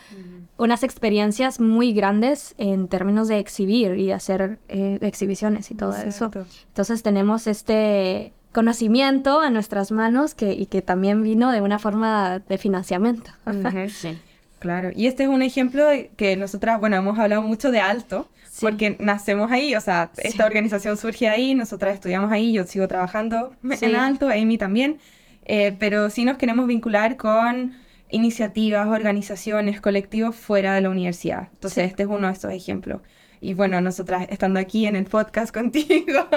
[0.57, 6.31] unas experiencias muy grandes en términos de exhibir y hacer eh, exhibiciones y todo eso.
[6.67, 12.39] Entonces tenemos este conocimiento a nuestras manos que, y que también vino de una forma
[12.39, 13.31] de financiamiento.
[13.89, 14.17] sí.
[14.59, 18.29] Claro, y este es un ejemplo de que nosotras, bueno, hemos hablado mucho de alto,
[18.61, 23.53] porque nacemos ahí, o sea, esta organización surge ahí, nosotras estudiamos ahí, yo sigo trabajando
[23.81, 24.99] en alto, Amy también,
[25.43, 27.73] eh, pero sí nos queremos vincular con
[28.09, 31.49] iniciativas, organizaciones, colectivos fuera de la universidad.
[31.51, 33.01] Entonces, este es uno de estos ejemplos.
[33.45, 36.27] Y bueno, nosotras estando aquí en el podcast contigo,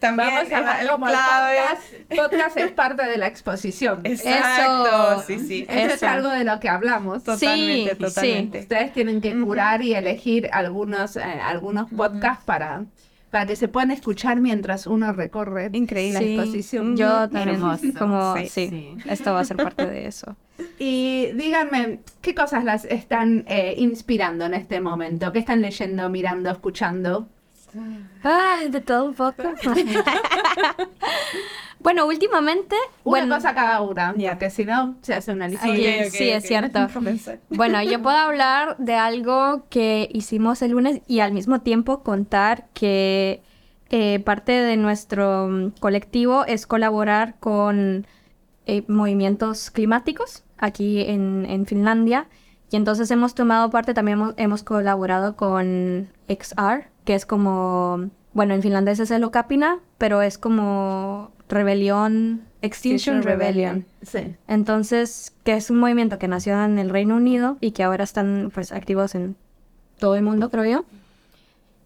[0.00, 1.82] también Vamos a como podcast,
[2.14, 4.02] podcast, es parte de la exposición.
[4.04, 5.66] Exacto, sí, sí.
[5.66, 7.24] Eso, es algo de lo que hablamos.
[7.24, 8.58] Totalmente, totalmente.
[8.60, 12.84] Ustedes tienen que curar y elegir algunos, eh, algunos podcasts para
[13.30, 16.20] para que se puedan escuchar mientras uno recorre Increíble.
[16.20, 16.96] la exposición.
[16.96, 17.60] Yo también,
[17.98, 20.36] como, sí, esto va a ser parte de eso.
[20.80, 25.30] Y díganme, ¿qué cosas las están eh, inspirando en este momento?
[25.32, 27.28] ¿Qué están leyendo, mirando, escuchando?
[28.24, 29.42] Ah, de todo un poco.
[31.80, 32.76] bueno, últimamente...
[33.04, 35.66] Una bueno, cosa cada una, ya que si no, se hace una lista.
[36.10, 36.88] Sí, es cierto.
[37.50, 42.66] bueno, yo puedo hablar de algo que hicimos el lunes y al mismo tiempo contar
[42.74, 43.42] que
[43.90, 48.06] eh, parte de nuestro mm, colectivo es colaborar con
[48.66, 52.28] eh, movimientos climáticos aquí en, en, Finlandia.
[52.70, 58.52] Y entonces hemos tomado parte, también hemos, hemos colaborado con XR, que es como, bueno,
[58.52, 63.86] en finlandés es el Okapina, pero es como rebelión, Extinction Rebellion.
[64.02, 64.36] Sí.
[64.46, 68.50] Entonces, que es un movimiento que nació en el Reino Unido y que ahora están
[68.52, 69.36] pues activos en
[69.98, 70.84] todo el mundo, creo yo.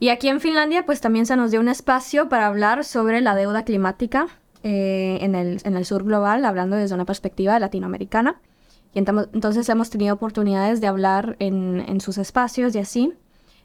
[0.00, 3.36] Y aquí en Finlandia, pues también se nos dio un espacio para hablar sobre la
[3.36, 4.26] deuda climática
[4.64, 8.40] eh, en, el, en el sur global, hablando desde una perspectiva latinoamericana.
[8.92, 13.12] Y entonces hemos tenido oportunidades de hablar en, en sus espacios y así.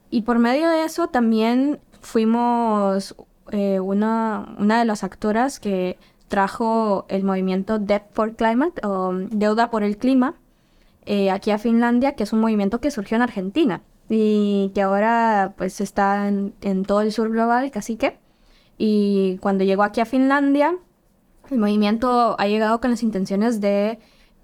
[0.09, 3.15] Y por medio de eso también fuimos
[3.51, 9.69] eh, una, una de las actoras que trajo el movimiento Debt for Climate o Deuda
[9.69, 10.35] por el Clima
[11.05, 15.53] eh, aquí a Finlandia, que es un movimiento que surgió en Argentina y que ahora
[15.57, 18.17] pues está en, en todo el sur global, casi que.
[18.77, 20.75] Y cuando llegó aquí a Finlandia,
[21.49, 23.99] el movimiento ha llegado con las intenciones de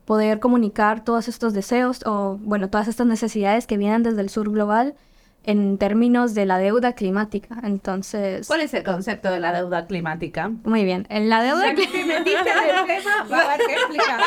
[0.06, 4.50] poder comunicar todos estos deseos o, bueno, todas estas necesidades que vienen desde el sur
[4.50, 4.96] global
[5.44, 7.58] en términos de la deuda climática.
[7.64, 8.48] Entonces...
[8.48, 10.52] ¿Cuál es el concepto de la deuda climática?
[10.64, 11.06] Muy bien.
[11.10, 12.44] En la deuda climática...
[13.32, 14.20] va a haber que explicar.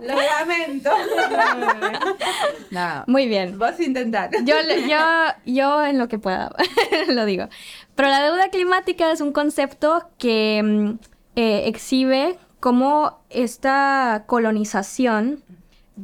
[0.00, 0.90] Lo lamento.
[2.70, 3.04] No.
[3.06, 3.58] Muy bien.
[3.58, 4.30] Vos intentar.
[4.44, 4.54] Yo,
[4.86, 4.98] yo,
[5.46, 6.50] yo en lo que pueda
[7.08, 7.48] lo digo.
[7.94, 10.90] Pero la deuda climática es un concepto que mm,
[11.36, 15.42] eh, exhibe cómo esta colonización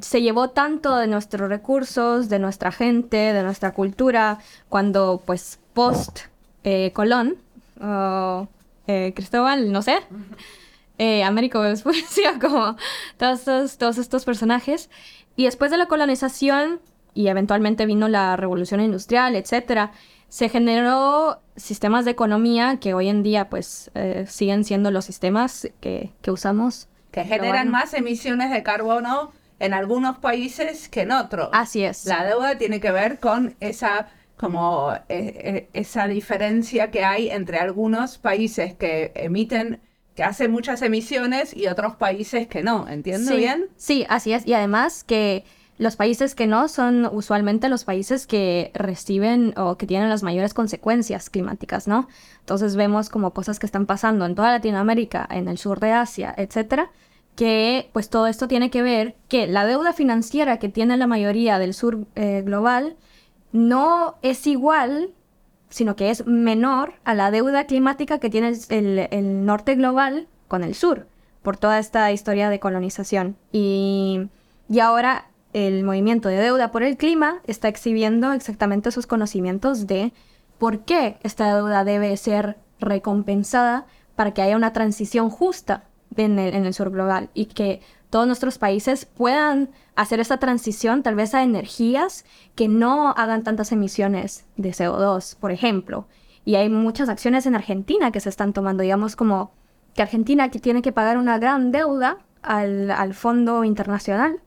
[0.01, 6.21] se llevó tanto de nuestros recursos, de nuestra gente, de nuestra cultura, cuando pues post
[6.65, 7.37] eh, Colón,
[8.87, 9.99] eh, Cristóbal, no sé,
[10.99, 12.77] eh, Américo Vespucio, como
[13.17, 14.91] todos estos, todos estos personajes.
[15.37, 16.81] Y después de la colonización,
[17.15, 19.93] y eventualmente vino la revolución industrial, etcétera,
[20.29, 25.69] se generó sistemas de economía que hoy en día pues eh, siguen siendo los sistemas
[25.81, 26.89] que, que usamos.
[27.13, 31.49] Que generan más emisiones de carbono en algunos países que en otros.
[31.53, 32.05] Así es.
[32.07, 37.59] La deuda tiene que ver con esa como eh, eh, esa diferencia que hay entre
[37.59, 39.81] algunos países que emiten
[40.15, 43.67] que hacen muchas emisiones y otros países que no, ¿entiendo bien?
[43.77, 44.47] Sí, así es.
[44.47, 45.45] Y además que
[45.77, 50.55] los países que no son usualmente los países que reciben o que tienen las mayores
[50.55, 52.07] consecuencias climáticas, ¿no?
[52.41, 56.33] Entonces vemos como cosas que están pasando en toda Latinoamérica, en el sur de Asia,
[56.37, 56.93] etcétera,
[57.37, 61.59] que pues todo esto tiene que ver que la deuda financiera que tiene la mayoría
[61.59, 62.97] del sur eh, global
[63.53, 65.13] no es igual
[65.75, 70.63] sino que es menor a la deuda climática que tiene el, el norte global con
[70.63, 71.09] el sur,
[71.43, 73.37] por toda esta historia de colonización.
[73.51, 74.29] Y,
[74.69, 80.13] y ahora el movimiento de deuda por el clima está exhibiendo exactamente sus conocimientos de
[80.59, 85.85] por qué esta deuda debe ser recompensada para que haya una transición justa
[86.17, 91.35] en el, sur global y que todos nuestros países puedan hacer esta transición tal vez
[91.35, 92.25] a energías
[92.55, 96.07] que no hagan tantas emisiones de CO2, por ejemplo.
[96.45, 99.53] Y hay muchas acciones en Argentina que se están tomando, digamos como
[99.95, 104.41] que Argentina tiene que pagar una gran deuda al, al Fondo Internacional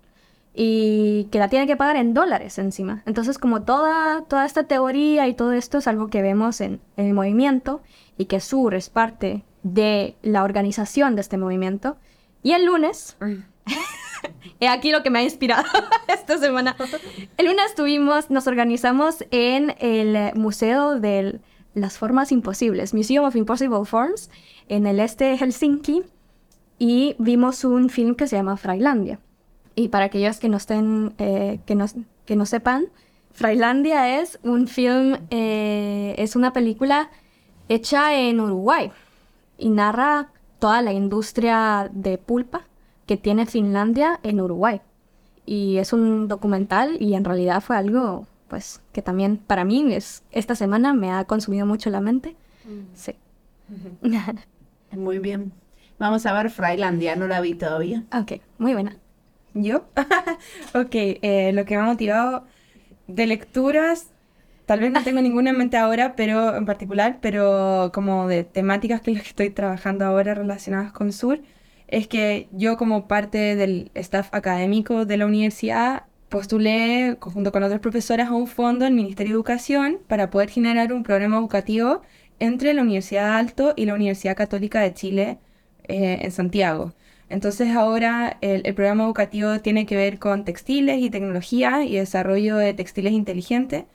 [0.60, 3.04] y que la tiene que pagar en dólares encima.
[3.06, 7.14] Entonces, como toda, toda esta teoría y todo esto es algo que vemos en, el
[7.14, 7.82] movimiento
[8.18, 11.98] y que Sur es parte de la organización de este movimiento.
[12.44, 13.18] Y el lunes,
[14.60, 15.66] he aquí lo que me ha inspirado
[16.08, 16.76] esta semana.
[17.38, 21.40] El lunes estuvimos, nos organizamos en el Museo de
[21.74, 24.30] las Formas Imposibles, Museum of Impossible Forms,
[24.68, 26.04] en el este de Helsinki,
[26.80, 29.20] y vimos un film que se llama Frailandia.
[29.76, 31.86] Y para aquellos que no estén, eh, que, no,
[32.26, 32.88] que no sepan,
[33.32, 37.12] Frailandia es un film, eh, es una película
[37.70, 38.92] hecha en Uruguay
[39.58, 42.68] y narra toda la industria de pulpa
[43.06, 44.82] que tiene Finlandia en Uruguay.
[45.46, 50.24] Y es un documental y en realidad fue algo, pues, que también para mí es,
[50.32, 52.36] esta semana me ha consumido mucho la mente.
[52.66, 52.96] Mm.
[52.96, 53.16] Sí.
[54.92, 55.54] Muy bien.
[56.00, 58.04] Vamos a ver Frailandia, no la vi todavía.
[58.14, 58.98] Ok, muy buena.
[59.56, 59.86] ¿Yo?
[60.76, 62.46] ok, eh, lo que me ha motivado
[63.08, 64.12] de lecturas,
[64.68, 69.02] tal vez no tengo ninguna en mente ahora, pero en particular, pero como de temáticas
[69.02, 71.42] que las que estoy trabajando ahora relacionadas con Sur,
[71.88, 77.80] es que yo como parte del staff académico de la universidad postulé junto con otras
[77.80, 82.02] profesoras a un fondo en el Ministerio de Educación para poder generar un programa educativo
[82.40, 85.38] entre la Universidad Alto y la Universidad Católica de Chile
[85.88, 86.94] eh, en Santiago.
[87.30, 92.74] Entonces ahora el, programa educativo tiene que ver con textiles y tecnología y desarrollo de
[92.74, 93.86] textiles inteligentes.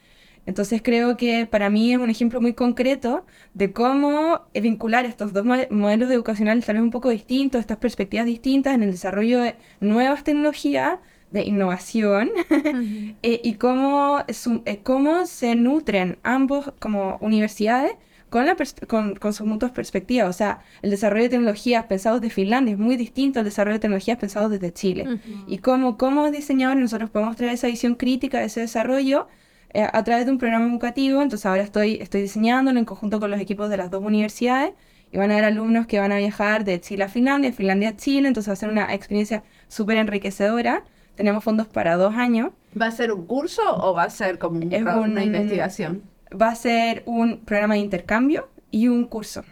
[0.47, 3.25] Entonces creo que para mí es un ejemplo muy concreto
[3.55, 8.75] de cómo vincular estos dos modelos educacionales tal vez un poco distintos, estas perspectivas distintas
[8.75, 10.99] en el desarrollo de nuevas tecnologías,
[11.31, 12.31] de innovación,
[13.23, 14.19] eh, y cómo,
[14.67, 17.93] eh, cómo se nutren ambos como universidades
[18.29, 18.57] con, la
[18.89, 20.29] con, con, sus mutuas perspectivas.
[20.29, 23.81] O sea, el desarrollo de tecnologías pensados de Finlandia es muy distinto al desarrollo de
[23.81, 25.21] tecnologías pensados desde Chile.
[25.47, 29.29] Y cómo, como diseñadores nosotros podemos traer esa visión crítica de ese desarrollo
[29.75, 31.23] eh, a través de un programa educativo.
[31.23, 34.73] Entonces ahora estoy, estoy diseñándolo en conjunto con los equipos de las dos universidades.
[35.11, 37.97] Y van a haber alumnos que van a viajar de Chile a Finlandia, Finlandia a
[37.97, 38.29] Chile.
[38.29, 40.85] Entonces va a ser una experiencia súper enriquecedora.
[41.17, 42.51] Tenemos fondos para dos años.
[42.81, 46.03] ¿Va a ser un curso o va a ser como una investigación?
[46.41, 49.45] va a ser un programa de intercambio y un curso.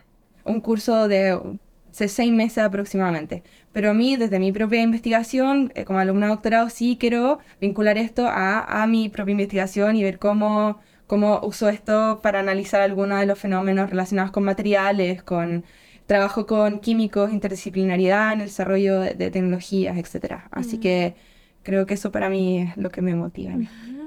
[0.45, 1.39] Un curso de
[1.93, 3.43] seis meses aproximadamente.
[3.73, 7.99] Pero a mí, desde mi propia investigación, eh, como alumna de doctorado, sí quiero vincular
[7.99, 13.21] esto a, a, mi propia investigación y ver cómo, cómo uso esto para analizar algunos
[13.21, 15.65] de los fenómenos relacionados con materiales, con
[16.11, 20.41] trabajo con químicos, interdisciplinaridad en el desarrollo de, tecnologías, etc.
[20.51, 20.81] Así mm.
[20.81, 21.15] que
[21.63, 23.55] creo que eso para mí es lo que me motiva.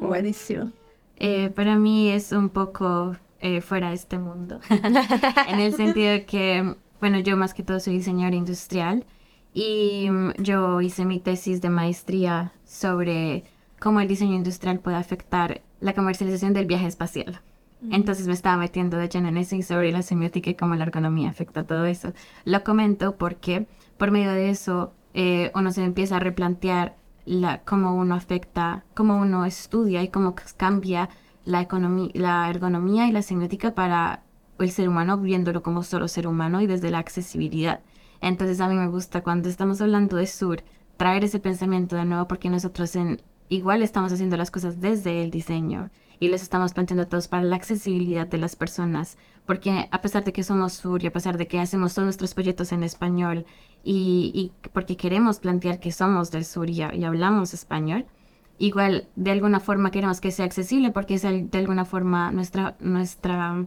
[0.02, 0.74] Buenísimo.
[1.16, 4.60] Eh, para mí es un poco eh, fuera de este mundo,
[5.50, 9.04] en el sentido de que, bueno, yo más que todo soy diseñador industrial
[9.54, 13.44] y mm, yo hice mi tesis de maestría sobre
[13.78, 17.42] cómo el diseño industrial puede afectar la comercialización del viaje espacial.
[17.92, 20.86] Entonces me estaba metiendo de lleno en eso y sobre la semiótica y cómo la
[20.86, 22.14] ergonomía afecta todo eso.
[22.46, 27.96] Lo comento porque por medio de eso eh, uno se empieza a replantear la, cómo
[27.96, 31.10] uno afecta, cómo uno estudia y cómo cambia
[31.44, 34.23] la, economía, la ergonomía y la semiótica para
[34.60, 37.82] el ser humano, viéndolo como solo ser humano y desde la accesibilidad.
[38.22, 40.64] Entonces a mí me gusta cuando estamos hablando de sur,
[40.98, 45.32] traer ese pensamiento de nuevo porque nosotros en, igual estamos haciendo las cosas desde el
[45.32, 45.90] diseño
[46.20, 50.24] y les estamos planteando a todos para la accesibilidad de las personas, porque a pesar
[50.24, 53.46] de que somos sur y a pesar de que hacemos todos nuestros proyectos en español
[53.84, 58.06] y, porque queremos plantear que somos del sur y, hablamos español,
[58.58, 63.66] igual de alguna forma queremos que sea accesible porque es de alguna forma nuestra, nuestra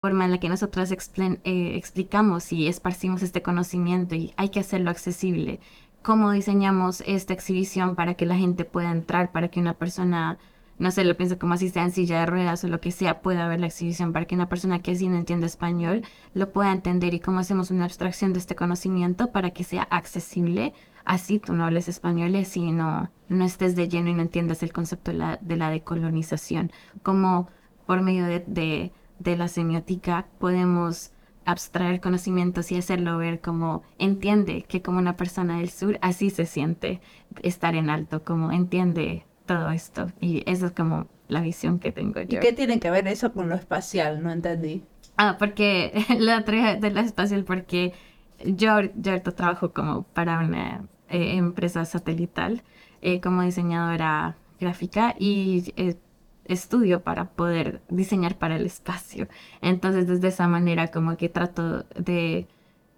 [0.00, 1.36] forma en la que nosotros eh,
[1.74, 5.58] explicamos y esparcimos este conocimiento y hay que hacerlo accesible.
[6.02, 10.38] ¿Cómo diseñamos esta exhibición para que la gente pueda entrar, para que una persona
[10.78, 13.20] no sé, lo pienso como así sea en silla de ruedas o lo que sea,
[13.20, 16.02] pueda ver la exhibición para que una persona que así no entiende español
[16.34, 20.74] lo pueda entender y cómo hacemos una abstracción de este conocimiento para que sea accesible.
[21.04, 24.62] Así tú no hables español y así no, no estés de lleno y no entiendas
[24.62, 26.70] el concepto de la, de la decolonización.
[27.02, 27.48] Como
[27.84, 28.92] por medio de
[29.24, 31.12] la semiótica podemos
[31.44, 36.44] abstraer conocimientos y hacerlo ver como entiende que como una persona del sur así se
[36.44, 37.00] siente
[37.42, 40.12] estar en alto, como entiende todo esto.
[40.20, 42.38] Y eso es como la visión que tengo yo.
[42.38, 44.22] ¿Y qué tiene que ver eso con lo espacial?
[44.22, 44.84] No entendí.
[45.16, 47.92] Ah, porque la traje de la espacial porque
[48.44, 52.62] yo, yo ahorita trabajo como para una eh, empresa satelital
[53.00, 55.96] eh, como diseñadora gráfica y eh,
[56.48, 59.28] estudio para poder diseñar para el espacio.
[59.60, 62.48] Entonces, desde esa manera como que trato de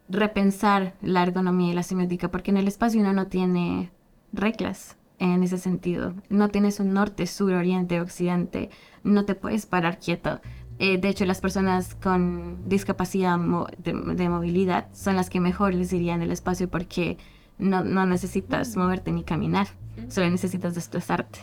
[0.09, 3.91] repensar la ergonomía y la semiótica, porque en el espacio uno no tiene
[4.33, 6.15] reglas en ese sentido.
[6.29, 8.71] No tienes un norte, sur, oriente, occidente.
[9.05, 10.41] No te puedes parar quieto.
[10.79, 13.39] Eh, de hecho, las personas con discapacidad
[13.79, 17.19] de, movilidad son las que mejor les irían el espacio porque
[17.59, 19.69] no, no necesitas moverte ni caminar,
[20.09, 21.41] solo necesitas desplazarte.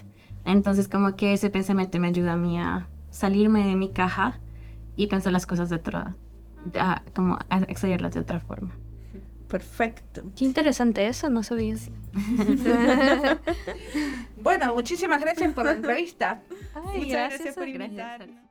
[0.47, 4.39] Entonces, como que ese pensamiento me ayuda a mí a salirme de mi caja
[4.95, 6.15] y pensar las cosas de otra,
[7.13, 8.71] como a extraerlas de otra forma.
[9.49, 10.23] Perfecto.
[10.37, 11.91] Qué interesante eso, no sabía así.
[14.41, 16.41] bueno, muchísimas gracias por la entrevista.
[16.81, 18.46] Muchas gracias, por invitarme.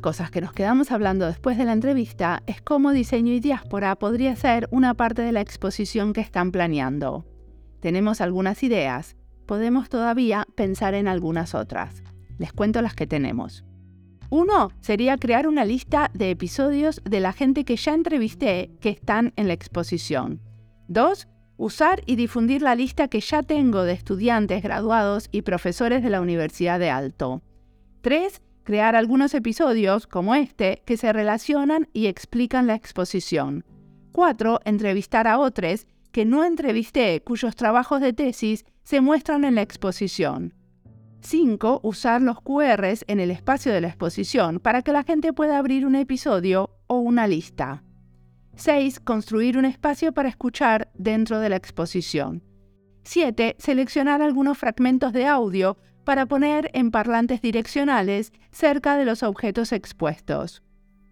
[0.00, 4.34] Cosas que nos quedamos hablando después de la entrevista es cómo diseño y diáspora podría
[4.36, 7.26] ser una parte de la exposición que están planeando.
[7.80, 12.02] Tenemos algunas ideas, podemos todavía pensar en algunas otras.
[12.38, 13.64] Les cuento las que tenemos.
[14.30, 19.32] Uno sería crear una lista de episodios de la gente que ya entrevisté que están
[19.36, 20.40] en la exposición.
[20.86, 21.26] Dos,
[21.56, 26.20] usar y difundir la lista que ya tengo de estudiantes, graduados y profesores de la
[26.20, 27.42] Universidad de Alto.
[28.02, 33.64] Tres, crear algunos episodios, como este, que se relacionan y explican la exposición.
[34.12, 34.60] 4.
[34.64, 40.54] Entrevistar a otros que no entrevisté, cuyos trabajos de tesis se muestran en la exposición.
[41.22, 41.80] 5.
[41.82, 45.86] Usar los QRs en el espacio de la exposición para que la gente pueda abrir
[45.86, 47.82] un episodio o una lista.
[48.56, 49.00] 6.
[49.00, 52.42] Construir un espacio para escuchar dentro de la exposición.
[53.04, 53.56] 7.
[53.58, 60.62] Seleccionar algunos fragmentos de audio para poner en parlantes direccionales cerca de los objetos expuestos.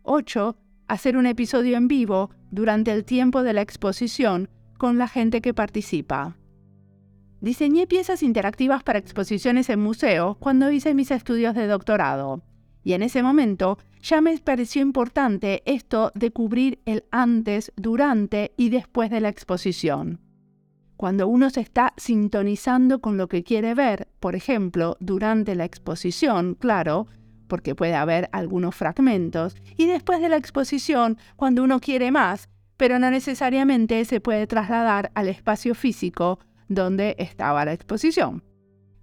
[0.03, 0.57] 8.
[0.89, 5.55] Hacer un episodio en vivo durante el tiempo de la exposición con la gente que
[5.55, 6.37] participa.
[7.41, 12.43] Diseñé piezas interactivas para exposiciones en museos cuando hice mis estudios de doctorado,
[12.83, 18.71] y en ese momento ya me pareció importante esto de cubrir el antes, durante y
[18.71, 20.21] después de la exposición.
[20.99, 26.57] Cuando uno se está sintonizando con lo que quiere ver, por ejemplo, durante la exposición,
[26.57, 27.07] claro,
[27.47, 32.99] porque puede haber algunos fragmentos, y después de la exposición, cuando uno quiere más, pero
[32.99, 38.43] no necesariamente se puede trasladar al espacio físico donde estaba la exposición.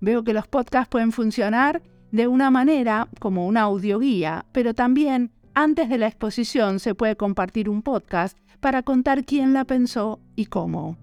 [0.02, 1.82] Veo que los podcasts pueden funcionar
[2.12, 7.70] de una manera como una audioguía, pero también antes de la exposición se puede compartir
[7.70, 10.98] un podcast para contar quién la pensó y cómo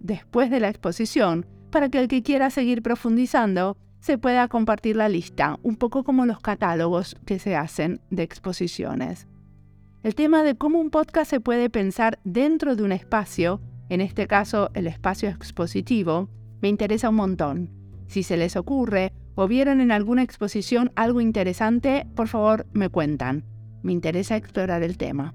[0.00, 5.08] después de la exposición para que el que quiera seguir profundizando se pueda compartir la
[5.08, 9.28] lista, un poco como los catálogos que se hacen de exposiciones.
[10.02, 14.26] El tema de cómo un podcast se puede pensar dentro de un espacio, en este
[14.26, 16.30] caso el espacio expositivo,
[16.62, 17.70] me interesa un montón.
[18.06, 23.44] Si se les ocurre o vieron en alguna exposición algo interesante, por favor me cuentan.
[23.82, 25.34] Me interesa explorar el tema.